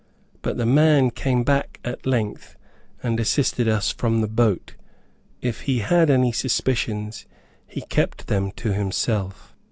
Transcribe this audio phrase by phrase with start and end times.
[0.41, 2.55] But the man came back at length,
[3.03, 4.73] and, assisted us from the boat.
[5.41, 7.27] If he had any suspicions
[7.67, 9.53] he kept them to himself.